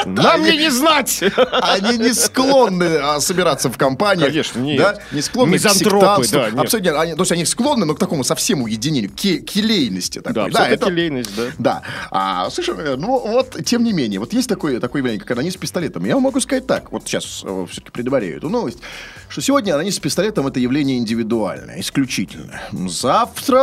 [0.06, 1.22] нам они- ли не знать?
[1.62, 4.24] Они не склонны а, собираться в компании.
[4.24, 4.78] Конечно, нет.
[4.78, 4.98] Да?
[5.12, 6.58] Не склонны Мизантропы, к да, нет.
[6.60, 7.00] Абсолютно.
[7.00, 10.20] Они- то есть они склонны, но к такому совсем уединению, к ке- келейности.
[10.24, 10.50] Да, Такой.
[10.52, 11.42] все-таки лейность, да.
[11.58, 11.82] Да.
[12.10, 15.56] А, слушай, э, ну вот, тем не менее, вот есть такое, такое явление, как анонист
[15.56, 16.04] с пистолетом.
[16.04, 18.78] Я могу сказать так, вот сейчас все-таки предваряю эту новость,
[19.28, 22.62] что сегодня анонист с пистолетом это явление индивидуальное, исключительное.
[22.88, 23.58] Завтра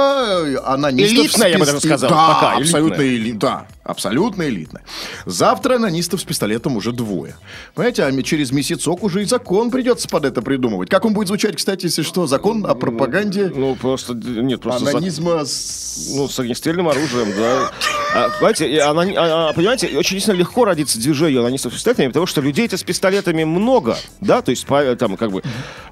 [0.45, 3.15] э, анонистов Элитное, с я бы даже сказал, Да, пока, абсолютно элитное.
[3.15, 3.39] элитное.
[3.39, 4.83] Да, абсолютно элитное.
[5.25, 7.35] Завтра анонистов с пистолетом уже двое.
[7.73, 10.89] Понимаете, а через месяцок уже и закон придется под это придумывать.
[10.89, 12.27] Как он будет звучать, кстати, если что?
[12.27, 14.89] Закон о пропаганде Ну, просто, нет, просто...
[14.89, 16.13] анонизма с...
[16.15, 17.71] Ну, с огнестрельным оружием, да.
[18.13, 22.25] А, понимаете, и анони- а, понимаете, очень действительно легко родиться движение анонистов с пистолетами, потому
[22.25, 25.41] что людей-то с пистолетами много, да, то есть, по- там, как бы,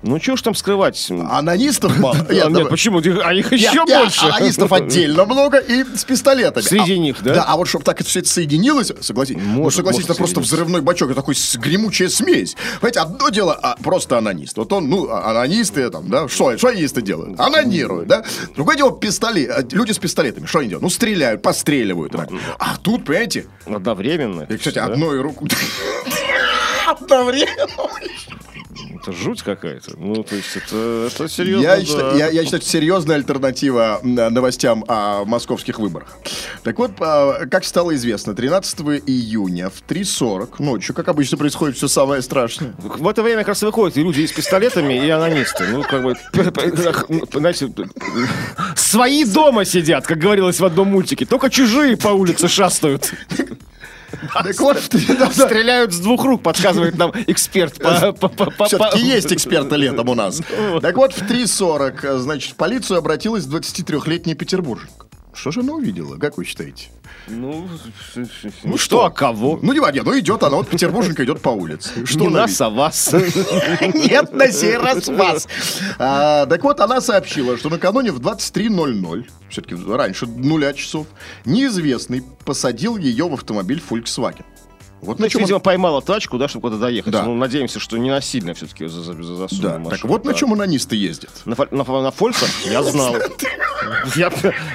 [0.03, 1.09] ну, что ж там скрывать?
[1.09, 2.17] Анонистов мало.
[2.29, 2.99] А, Нет, нет, почему?
[2.99, 4.25] А их Нет, еще нет, больше.
[4.25, 6.63] Анонистов отдельно много и с пистолетами.
[6.63, 7.35] Среди А- них, да?
[7.35, 10.17] Да, а вот чтобы так это все это соединилось, согласитесь, ну, Может, согласитесь, может это
[10.17, 12.55] просто взрывной бачок, это такой гремучая смесь.
[12.81, 14.57] Понимаете, одно дело а, просто анонист.
[14.57, 17.39] Вот он, ну, анонисты там, да, что, что анонисты делают?
[17.39, 18.23] Анонируют, да?
[18.55, 20.83] Другое дело пистолет, а, люди с пистолетами, что они делают?
[20.83, 22.08] Ну, стреляют, постреливают.
[22.09, 22.29] Так.
[22.59, 24.43] А тут, понимаете, Одновременно.
[24.43, 24.85] и, кстати, да.
[24.85, 25.49] одной рукой...
[26.87, 27.89] Одновременно.
[29.01, 29.91] Это жуть какая-то.
[29.97, 31.63] Ну, то есть, это, это серьезно.
[31.63, 31.85] Я, да.
[31.85, 36.17] считаю, я, я считаю, это серьезная альтернатива м, новостям о московских выборах.
[36.63, 41.87] Так вот, а, как стало известно, 13 июня в 3.40 ночью, как обычно, происходит все
[41.87, 42.73] самое страшное.
[42.77, 45.65] В это время как раз выходят и люди и с пистолетами, и анонисты.
[45.67, 46.15] Ну, как бы,
[47.31, 47.71] знаете,
[48.75, 51.25] свои дома сидят, как говорилось в одном мультике.
[51.25, 53.13] Только чужие по улице шастают.
[54.33, 54.77] Так вот.
[55.33, 57.75] Стреляют с двух рук, подсказывает нам эксперт.
[57.75, 60.41] по- Все-таки есть эксперты летом у нас.
[60.81, 65.05] Так вот, в 3.40, э, значит, в полицию обратилась 23-летняя петербурженка.
[65.39, 66.89] Что же она увидела, как вы считаете?
[67.29, 67.65] Ну,
[68.63, 69.57] ну что, а кого?
[69.61, 71.91] Ну, не важно, ну идет она, вот петербурженка идет по улице.
[72.05, 73.13] Что Не нас, а вас.
[73.93, 75.47] Нет, на сей раз вас.
[75.97, 81.07] А, так вот, она сообщила, что накануне в 23.00, все-таки раньше нуля часов,
[81.45, 84.43] неизвестный посадил ее в автомобиль Volkswagen.
[85.01, 87.11] Вот Ну, на чем он- видимо, поймала тачку, да, чтобы куда-то доехать.
[87.13, 87.23] Да.
[87.23, 89.89] Ну, надеемся, что не насильно все-таки за, за, за засунули Да, машину.
[89.89, 90.37] так вот на Да.
[90.37, 91.29] чем анонисты ездят.
[91.45, 92.49] На, на, на фольцах?
[92.65, 93.15] Я знал.
[94.15, 94.31] Я,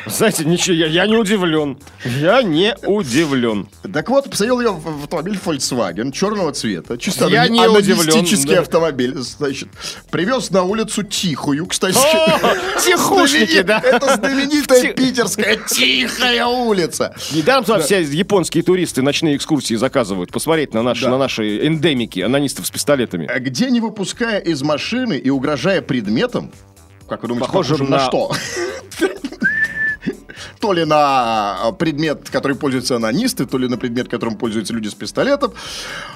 [0.07, 1.79] знаете, ничего, я, я не удивлен.
[2.05, 3.69] Я не удивлен.
[3.93, 6.97] Так вот, посадил ее в автомобиль Volkswagen черного цвета.
[6.97, 8.61] Чисто Я не удивлен, да.
[8.61, 9.15] автомобиль.
[9.17, 9.69] Значит,
[10.11, 11.97] привез на улицу Тихую, кстати.
[11.99, 13.79] О, тихушники, да.
[13.81, 17.15] Это знаменитая питерская Тихая улица.
[17.33, 20.13] Недаром туда все японские туристы ночные экскурсии заказывают.
[20.33, 21.11] Посмотреть на наши, Да.
[21.11, 23.27] на наши эндемики, анонистов с пистолетами.
[23.27, 26.50] А Где не выпуская из машины и угрожая предметом,
[27.09, 28.33] как вы думаете, Похоже похоже на на- что?
[30.61, 34.94] То ли на предмет, который пользуются анонисты, то ли на предмет, которым пользуются люди с
[34.94, 35.53] пистолетом,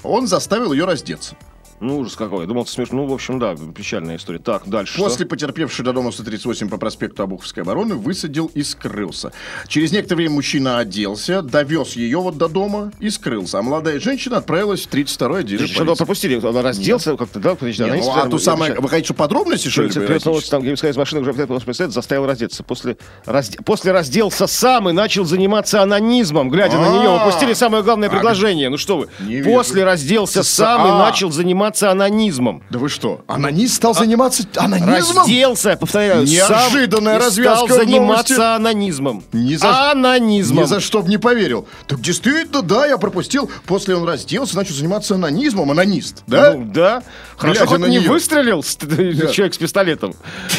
[0.02, 1.36] он заставил ее раздеться.
[1.80, 2.40] Ну, ужас какой.
[2.40, 2.98] Я думал, это смешно.
[2.98, 4.38] Ну, в общем, да, печальная история.
[4.40, 4.98] Так, дальше.
[4.98, 9.32] После потерпевший до дома 138 по проспекту Обуховской обороны высадил и скрылся.
[9.68, 13.58] Через некоторое время мужчина оделся, довез ее вот до дома и скрылся.
[13.58, 16.36] А молодая женщина отправилась в 32-й отделение Что-то пропустили.
[16.36, 17.54] Он разделся как-то, да?
[17.54, 19.90] Подожди, Не, анонисты, ну, а я- самое, вы хотите, что подробности, что ли?
[19.90, 22.64] Что, вот там, из машины уже пистолет заставил раздеться.
[22.64, 26.50] После, разде- после разделся сам и начал заниматься анонизмом.
[26.50, 27.22] Глядя на нее, А.
[27.22, 28.68] упустили самое главное предложение.
[28.68, 29.08] Ну что вы?
[29.20, 29.50] Не вижу.
[29.50, 30.98] После разделся сам и а.
[30.98, 32.62] начал заниматься анонизмом.
[32.70, 35.18] Да вы что, анонист стал заниматься анонизмом?
[35.24, 38.56] Разделся, повторяю, Неожиданная сам и развязка стал заниматься новости.
[38.56, 39.24] анонизмом.
[39.32, 40.64] Ни за- Анонизмом.
[40.64, 41.66] Ни за что бы не поверил.
[41.86, 43.50] Так действительно, да, я пропустил.
[43.66, 45.70] После он разделся, начал заниматься анонизмом.
[45.70, 46.54] Анонист, да?
[46.54, 47.02] Ну, да.
[47.36, 48.10] Хорошо, Глядя хоть не неё.
[48.12, 48.76] выстрелил с-
[49.32, 50.14] человек с пистолетом.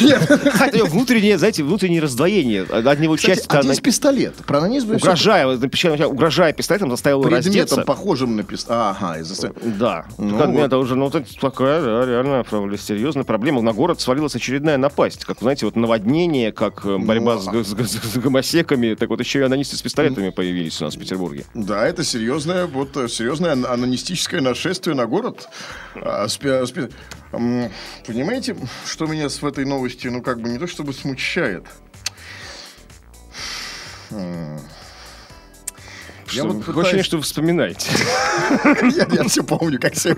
[0.54, 2.62] Хотя внутреннее, знаете, внутреннее раздвоение.
[2.62, 4.34] От него часть один из пистолет.
[4.46, 5.46] Про анонизм угрожая,
[6.06, 7.82] угрожая пистолетом, заставил его предметом, раздеться.
[7.82, 8.80] похожим на пистолет.
[9.00, 9.52] Ага, из-за...
[9.62, 10.06] Да.
[10.18, 10.60] Ну вот.
[10.60, 13.62] Это уже, ну, вот это такая, да, реально, правда, серьезная проблема.
[13.62, 15.24] На город свалилась очередная напасть.
[15.24, 18.94] Как, знаете, вот наводнение, как э, борьба Ну, с, с г- с гомосеками.
[18.94, 21.44] Так вот еще и анонисты с пистолетами появились у нас в Петербурге.
[21.54, 25.48] Да, это серьезное, вот э, серьезное ан- анонистическое нашествие на город.
[25.94, 26.90] А, спи- спи-
[28.06, 31.64] Понимаете, что меня с в этой новости, ну, как бы не то чтобы смущает.
[36.32, 37.90] Я вот такое ощущение, пытаюсь- что вы вспоминаете.
[39.14, 40.14] Я, все помню, как все,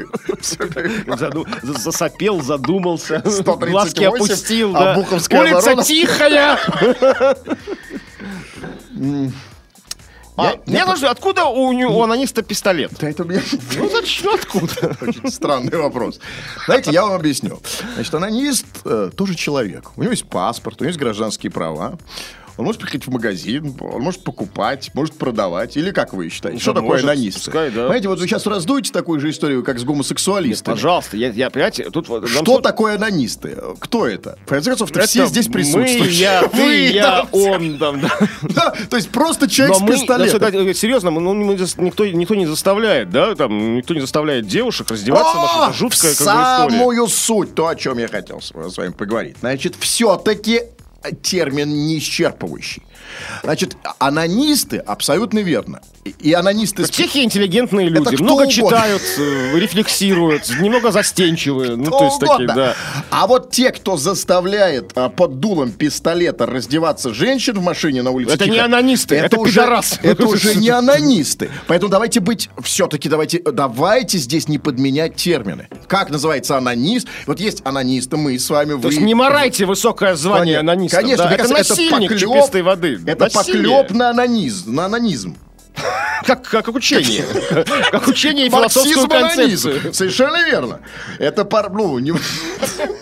[1.63, 4.77] Засопел, задумался, 138, глазки опустил.
[4.77, 6.59] Обуховская Улица тихая!
[10.35, 12.91] А, Я- мне нужно, откуда у, него- у анониста пистолет?
[12.99, 13.43] Да это у меня
[13.77, 14.97] Ну, зачем, откуда?
[15.03, 16.21] очень странный вопрос.
[16.65, 17.61] Знаете, я вам объясню.
[17.95, 19.91] Значит, анонист э, тоже человек.
[19.97, 21.99] У него есть паспорт, у него есть гражданские права.
[22.59, 25.77] Он может приходить в магазин, он может покупать, может продавать.
[25.77, 26.61] Или как вы считаете?
[26.61, 27.41] Что Да такое может, анонисты?
[27.51, 27.81] пускай, да.
[27.83, 30.75] Понимаете, вот вы сейчас раздуете такую же историю, как с гомосексуалистами.
[30.75, 32.07] Пожалуйста, я, я, понимаете, тут...
[32.07, 33.57] Что тут- такое анонисты?
[33.81, 34.39] Кто это?
[34.47, 36.13] В конце концов, Это все здесь Мы, присутствуют.
[36.13, 38.11] я, ты, я, он там, да.
[38.43, 40.75] да, то есть просто человек Но с мы, пистолетом.
[40.75, 45.37] серьезно, мы- ну, мы никто, никто не заставляет, да, там, никто не заставляет девушек раздеваться,
[45.37, 46.71] Маша, О, это жуткая в как бы, история.
[46.71, 49.37] самую суть, то, о чем я хотел с вами поговорить.
[49.41, 50.63] Значит, все-таки
[51.23, 52.83] термин не исчерпывающий.
[53.43, 55.81] Значит, анонисты, абсолютно верно.
[56.19, 56.85] И- анонисты...
[56.85, 58.53] Тихие, интеллигентные люди, кто много угодно.
[58.53, 62.55] читают, э, рефлексируют, немного застенчивые, ну, кто то есть такие, угодно.
[62.55, 62.75] да.
[63.11, 68.35] А вот те, кто заставляет а, под дулом пистолета раздеваться женщин в машине на улице
[68.35, 69.99] Это не Тихо, анонисты, это уже, пидорасы.
[70.03, 71.51] Это уже не анонисты.
[71.69, 75.69] Поэтому давайте быть, все-таки давайте, давайте здесь не подменять термины.
[75.87, 77.07] Как называется анонист?
[77.27, 78.83] Вот есть анонисты, мы с вами, вы...
[78.83, 81.23] То есть не морайте восокое звание Конечно, анониста.
[81.23, 83.01] Конечно, да, это кажется, насильник поклёп- чистой воды.
[83.07, 83.63] Это Насилие.
[83.77, 85.37] поклеп на анонизм, на анонизм.
[86.27, 87.25] Как, как учение.
[87.91, 89.93] Как учение и философскую концепцию.
[89.95, 90.81] Совершенно верно.
[91.19, 91.73] Это пар...
[91.73, 92.13] Ну, не...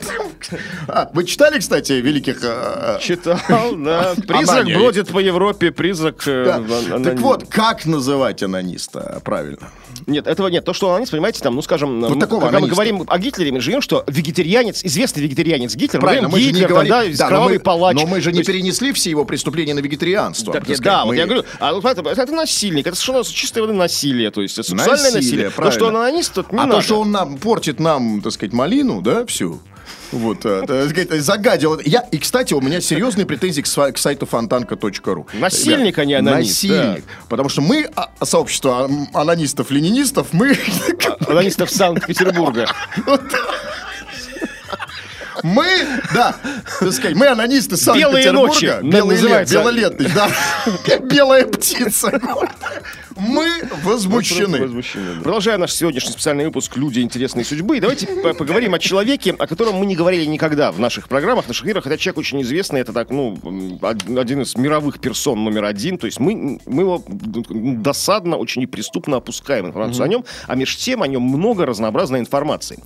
[1.13, 2.39] Вы читали, кстати, великих...
[2.43, 3.39] э, Читал,
[3.77, 4.15] да.
[4.27, 6.23] Призрак бродит по Европе, призрак...
[6.27, 6.63] э,
[7.05, 9.71] Так вот, как называть анониста правильно?
[10.07, 10.65] Нет, этого нет.
[10.65, 13.61] То, что анонист, понимаете, там, ну, скажем, Вот такого когда мы говорим о Гитлере, мы
[13.61, 16.91] живем, что вегетарианец, известный вегетарианец Гитлер, Правильно, мы мы же не Гитлер, говорим...
[16.91, 17.97] да, Да, но кровавый мы, палач.
[17.97, 20.53] но мы же не есть- перенесли все его преступления на вегетарианство.
[20.53, 20.81] Сказать.
[20.81, 24.43] да, вот я говорю, а, вот это, это насильник, это совершенно чистой воды насилие, то
[24.43, 25.51] есть это сексуальное Насилие, насилие.
[25.51, 26.77] То, что он анонист, тут не а надо.
[26.77, 29.61] то, что он нам портит нам, так сказать, малину, да, всю.
[30.13, 31.79] Вот, э, загадил.
[31.85, 35.27] Я, и, кстати, у меня серьезные претензии к, к сайту фонтанка.ру.
[35.35, 37.05] Насильник, а не анонист, Насильник.
[37.29, 40.59] Потому что мы, а, сообщество ан- анонистов-ленинистов, мы,
[41.29, 42.67] Анонистов Санкт-Петербурга.
[45.43, 45.67] мы,
[46.13, 46.35] да,
[46.81, 48.47] так сказать, мы анонисты Белые Санкт-Петербурга.
[48.49, 49.55] ночи, нам Белый лет, называется.
[49.55, 50.31] белолетный, да.
[51.05, 52.21] Белая птица.
[53.21, 54.61] Мы возмущены.
[54.61, 55.21] Возмущены, да.
[55.23, 57.79] Продолжаем наш сегодняшний специальный выпуск «Люди интересной судьбы».
[57.81, 61.49] Давайте по- поговорим о человеке, о котором мы не говорили никогда в наших программах, в
[61.49, 61.87] наших эфирах.
[61.87, 63.39] Это человек очень известный, это так, ну,
[63.83, 65.99] один из мировых персон номер один.
[65.99, 71.03] То есть мы, мы его досадно, очень неприступно опускаем информацию о нем, а между тем
[71.03, 72.83] о нем много разнообразной информации.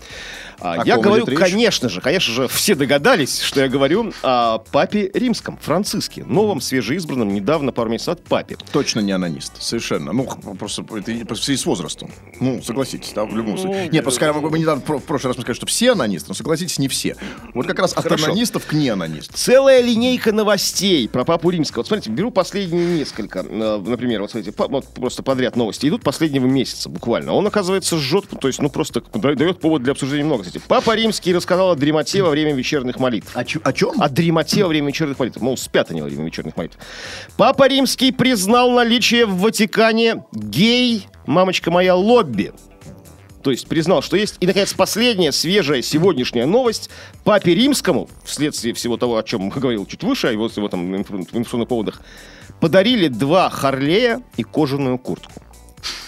[0.60, 5.10] А, О я говорю, конечно же, конечно же, все догадались, что я говорю о папе
[5.12, 8.56] римском, Франциске, новом, свежеизбранном, недавно, пару месяцев назад, папе.
[8.72, 10.12] Точно не анонист, совершенно.
[10.12, 12.10] Ну, х- просто это в связи с возрастом.
[12.40, 13.88] Ну, согласитесь, да, в любом случае.
[13.88, 16.34] Нет, просто когда мы, мы недавно, в прошлый раз мы сказали, что все анонисты, но
[16.34, 17.16] согласитесь, не все.
[17.54, 18.26] Вот как раз от Хорошо.
[18.26, 19.34] анонистов к неанонистам.
[19.36, 21.80] Целая линейка новостей про папу римского.
[21.80, 23.40] Вот смотрите, беру последние несколько.
[23.40, 27.32] э, Например, вот смотрите, вот просто подряд новости идут последнего месяца буквально.
[27.32, 30.44] Он, оказывается, жжет, то есть, ну, просто да- дает повод для обсуждения много.
[30.44, 33.34] Кстати, папа римский рассказал о дремоте во время вечерних молитв.
[33.36, 34.00] О, о чем?
[34.00, 35.40] О дремоте во время вечерних молитв.
[35.40, 36.76] Мол, спят они во время вечерних молитв.
[37.36, 42.52] Папа Римский признал наличие в Ватикане гей, мамочка моя, лобби.
[43.42, 44.36] То есть признал, что есть.
[44.40, 46.88] И, наконец, последняя, свежая, сегодняшняя новость.
[47.24, 51.18] Папе Римскому, вследствие всего того, о чем говорил чуть выше, о его, его там инфо-
[51.20, 52.00] информационных поводах,
[52.60, 55.42] подарили два Харлея и кожаную куртку.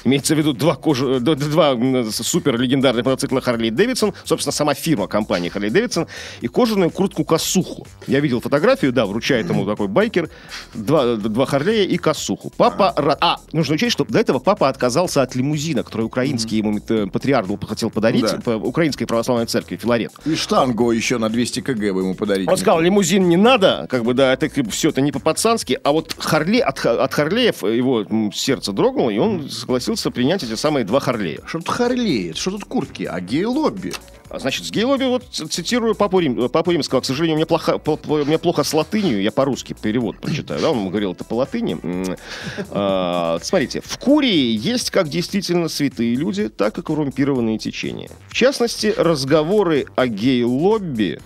[0.06, 1.76] Имеется в виду два, д- д- два
[2.10, 6.06] супер легендарных мотоцикла Харли Дэвидсон, собственно, сама фирма компании Харли Дэвидсон,
[6.40, 7.86] и кожаную куртку косуху.
[8.06, 10.30] Я видел фотографию, да, вручает ему такой байкер,
[10.74, 12.52] два, д- два Харлея и косуху.
[12.56, 12.94] Папа...
[12.96, 17.06] ра- А, нужно учесть, что до этого папа отказался от лимузина, который украинский ему э,
[17.12, 18.38] патриарх был- хотел подарить, Да.
[18.44, 20.12] по Украинской православной церкви, Филарет.
[20.24, 22.48] И штангу еще на 200 кг вы ему подарить.
[22.48, 26.14] Он сказал, лимузин не надо, как бы, да, это все это не по-пацански, а вот
[26.16, 31.40] Харли, от, от Харлеев его сердце дрогнуло, и он согласился принять эти самые два Харлея.
[31.46, 33.92] Что тут Харлей, что тут куртки, а гей-лобби?
[34.28, 37.46] А, Значит, с гей-лобби, вот цитирую папу, Рим, э, папу Римского, к сожалению, у меня,
[37.46, 41.34] плохо, у меня плохо с латынью, я по-русски перевод прочитаю, да, он говорил это по
[41.34, 41.78] латыни.
[41.82, 42.16] М,
[42.70, 48.10] а, смотрите, в Курии есть как действительно святые люди, так и коррумпированные течения.
[48.28, 51.20] В частности, разговоры о гей-лобби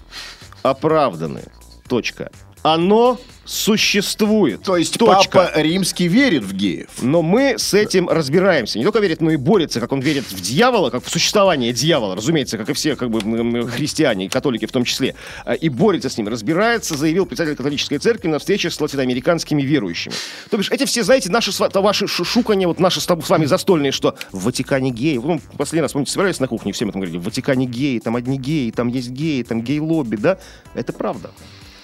[0.62, 1.42] оправданы.
[1.88, 2.30] Точка.
[2.62, 4.62] Оно существует.
[4.62, 5.38] То есть Точка.
[5.48, 6.88] папа римский верит в геев.
[7.00, 8.78] Но мы с этим разбираемся.
[8.78, 12.14] Не только верит, но и борется, как он верит в дьявола, как в существование дьявола,
[12.14, 13.20] разумеется, как и все как бы,
[13.68, 15.16] христиане, и католики в том числе.
[15.44, 16.28] А, И борется с ним.
[16.28, 20.14] Разбирается, заявил председатель католической церкви на встрече с латиноамериканскими верующими.
[20.48, 24.14] То бишь, эти все, знаете, наши, ваши шу- шуканья, вот наши с вами застольные, что
[24.30, 25.16] в Ватикане геи.
[25.16, 28.38] Ну, последний раз, помните, собирались на кухне, всем этом говорили, в Ватикане геи, там одни
[28.38, 30.38] геи, там есть геи, там гей-лобби, да?
[30.74, 31.30] Это правда.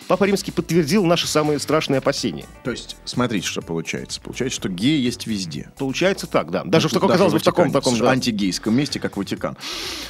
[0.09, 2.47] Папа Римский подтвердил наши самые страшные опасения.
[2.63, 4.21] То есть, смотрите, что получается.
[4.21, 5.71] Получается, что геи есть везде.
[5.79, 6.63] Получается так, да.
[6.65, 8.11] Даже в таком, Даже казалось бы, в таком, таком, да.
[8.11, 9.57] антигейском месте, как Ватикан.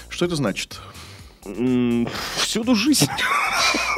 [0.09, 0.78] Что это значит?
[2.37, 3.09] Всюду жизнь.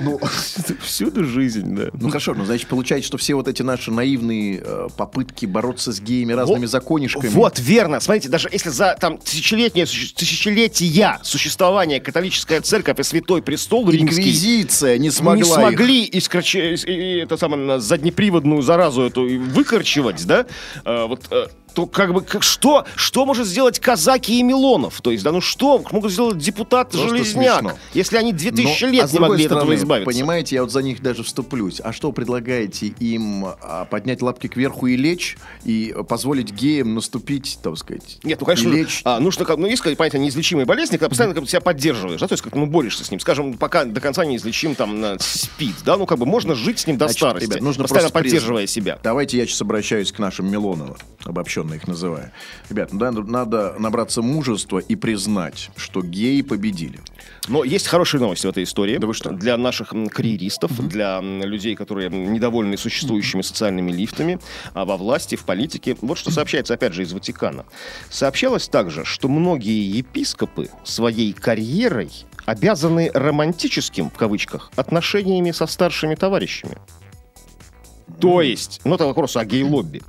[0.00, 0.20] Ну,
[0.82, 1.88] Всюду жизнь, да.
[2.00, 6.00] ну хорошо, ну значит получается, что все вот эти наши наивные э, попытки бороться с
[6.00, 7.28] геями разными Вот- законишками.
[7.28, 8.00] Вот, верно.
[8.00, 14.16] Смотрите, даже если за там тысячелетнее, суще- тысячелетия существования католическая церковь и святой престол римский
[14.20, 20.24] Инквизиция не смогла не их- смогли искроче- и- и- это самое, заднеприводную заразу эту выкорчевать,
[20.26, 20.46] да,
[20.84, 25.00] э, вот, э, то как бы как, что, что может сделать казаки и Милонов?
[25.00, 27.78] То есть, да, ну что могут сделать депутат Просто Железняк, смешно.
[27.92, 30.10] если они 2000 Но, лет а не могли от этого стороны, избавиться?
[30.10, 31.80] Понимаете, я вот за них даже вступлюсь.
[31.82, 37.76] А что предлагаете им а, поднять лапки кверху и лечь, и позволить геям наступить, так
[37.76, 39.02] сказать, Нет, ну, конечно, лечь?
[39.04, 42.34] а, нужно, ну, есть, понятие, неизлечимой болезни, когда постоянно как бы, себя поддерживаешь, да, то
[42.34, 43.18] есть как ну, борешься с ним.
[43.18, 46.78] Скажем, пока до конца не излечим там на СПИД, да, ну, как бы можно жить
[46.78, 48.98] с ним до Значит, старости, ребят, нужно постоянно поддерживая себя.
[49.02, 51.63] Давайте я сейчас обращаюсь к нашим Милоновым, обобщенным.
[51.64, 52.30] Утрированно их называю.
[52.70, 57.00] Ребят, ну, надо, надо набраться мужества и признать, что геи победили.
[57.48, 58.96] Но есть хорошие новости в этой истории.
[58.98, 59.30] Да вы что?
[59.30, 64.38] Для наших карьеристов, для м, людей, которые недовольны существующими социальными лифтами
[64.74, 65.96] а во власти, в политике.
[66.00, 67.64] Вот что сообщается, опять же, из Ватикана.
[68.10, 72.10] Сообщалось также, что многие епископы своей карьерой
[72.46, 76.76] обязаны романтическим, в кавычках, отношениями со старшими товарищами.
[78.20, 80.02] То есть, ну это вопрос о гей-лобби.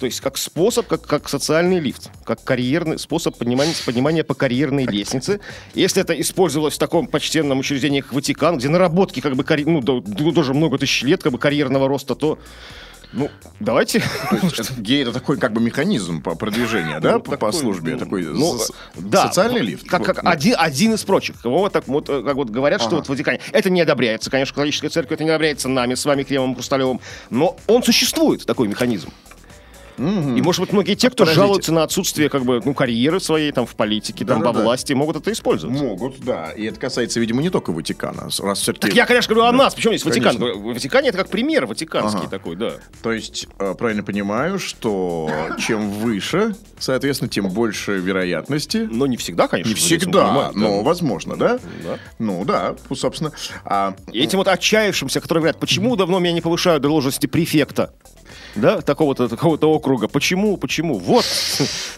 [0.00, 4.86] То есть как способ, как, как социальный лифт, как карьерный способ поднимания, поднимания по карьерной
[4.86, 5.40] лестнице.
[5.74, 9.64] Если это использовалось в таком почтенном учреждении, как Ватикан, где наработки как бы карь...
[9.66, 12.38] ну, тоже много тысяч лет как бы карьерного роста, то
[13.12, 14.02] ну, давайте.
[14.78, 18.22] Гей это такой как бы механизм по продвижения, да, Ну, по, по службе, ну, такой
[18.22, 18.58] ну,
[18.96, 19.88] да, социальный лифт.
[19.88, 21.36] Как, один, из прочих.
[21.44, 23.40] Вот так вот, как вот говорят, что вот в Ватикане.
[23.52, 27.00] Это не одобряется, конечно, католическая церковь, это не одобряется нами, с вами, Кремом Хрусталевым.
[27.30, 29.10] Но он существует, такой механизм.
[30.00, 31.40] И, может быть, многие те, кто Подождите.
[31.40, 34.64] жалуются на отсутствие как бы, ну, карьеры своей там в политике, там, во Да-да-да.
[34.64, 35.78] власти, могут это использовать.
[35.78, 36.52] Могут, да.
[36.52, 38.28] И это касается, видимо, не только Ватикана.
[38.40, 38.88] Раз все-таки...
[38.88, 39.74] Так я, конечно, говорю о нас.
[39.74, 40.38] Причем есть Ватикан?
[40.38, 42.28] Ватикане это как пример ватиканский Ага.
[42.30, 42.72] такой, да.
[43.02, 48.88] То есть, э, правильно понимаю, что чем выше, соответственно, тем больше вероятности.
[48.90, 49.70] Но не всегда, конечно.
[49.70, 50.50] Не здесь всегда, да.
[50.54, 51.58] но возможно, да?
[51.84, 51.98] Да.
[52.18, 53.32] Ну да, ну, собственно.
[53.64, 57.92] А, И этим вот отчаявшимся, которые говорят, почему давно меня не повышают до должности префекта?
[58.54, 60.08] Да, такого-то такого-то округа.
[60.08, 60.56] Почему?
[60.56, 60.98] Почему?
[60.98, 61.24] Вот,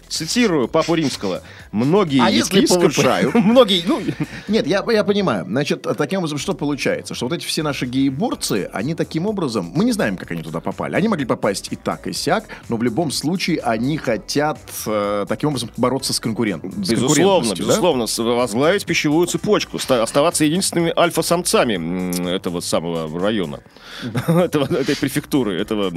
[0.08, 1.42] цитирую Папу Римского.
[1.72, 3.34] Многие А если повышают?
[3.52, 4.00] Многие, ну,
[4.48, 5.44] Нет, я, я понимаю.
[5.46, 7.14] Значит, таким образом, что получается?
[7.14, 9.72] Что вот эти все наши гееборцы, они таким образом...
[9.74, 10.94] Мы не знаем, как они туда попали.
[10.96, 15.50] Они могли попасть и так, и сяк, но в любом случае они хотят э, таким
[15.50, 16.70] образом бороться с конкурентом.
[16.76, 17.54] безусловно, да?
[17.54, 23.60] безусловно, с- возглавить пищевую цепочку, ста- оставаться единственными альфа-самцами этого самого района,
[24.26, 25.90] этого, этой префектуры, этого...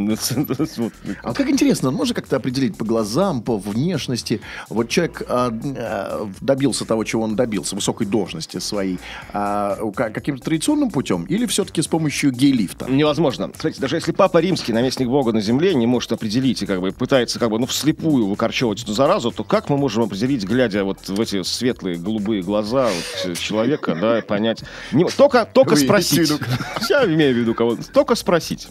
[1.24, 4.42] А как интересно, можно как-то определить по глазам, по внешности?
[4.70, 9.00] Вот человек а, а, добился того, чего он добился, высокой должности своей,
[9.34, 12.86] а, ка- каким-то традиционным путем или все-таки с помощью гей-лифта?
[12.90, 13.52] Невозможно.
[13.54, 16.92] Смотрите, даже если Папа Римский, наместник Бога на земле, не может определить и как бы
[16.92, 21.08] пытается как бы, ну, вслепую выкорчевывать эту заразу, то как мы можем определить, глядя вот
[21.08, 22.90] в эти светлые голубые глаза
[23.26, 24.64] вот, человека, да, понять?
[24.92, 26.30] Не- только только Вы спросить.
[26.30, 26.40] в
[26.90, 28.68] Я имею в виду кого Только спросить.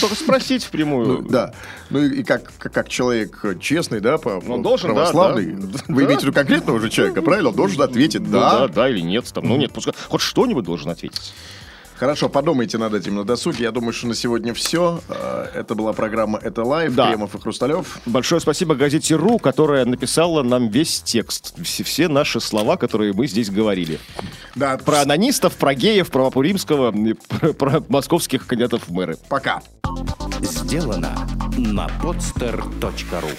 [0.00, 1.22] Только спросить впрямую.
[1.22, 1.52] Ну, да.
[1.90, 5.78] Ну и, как, как, как человек честный, да, по, Ну, должен, да, православный, да.
[5.88, 6.06] вы Да.
[6.06, 7.50] имеете в виду конкретного уже человека, правильно?
[7.50, 8.68] Он должен ответить Ну, да, да.
[8.68, 9.30] да или нет.
[9.32, 11.32] Там, ну нет, пускай хоть что-нибудь должен ответить.
[11.98, 13.64] Хорошо, подумайте над этим на досуге.
[13.64, 15.00] Я думаю, что на сегодня все.
[15.54, 16.94] Это была программа «Это live».
[16.94, 17.08] Да.
[17.08, 17.98] Кремов и Хрусталев.
[18.04, 23.26] Большое спасибо газете РУ, которая написала нам весь текст, все, все наши слова, которые мы
[23.26, 23.98] здесь говорили.
[24.54, 29.16] Да, Про анонистов, про геев, про Папу Римского, и про, про московских кандидатов в мэры.
[29.28, 29.62] пока.
[30.40, 31.16] Сделано
[31.56, 33.30] на podster.ru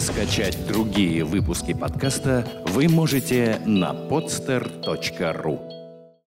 [0.00, 5.67] Скачать другие выпуски подкаста вы можете на podster.ru